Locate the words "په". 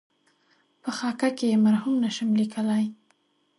0.83-0.89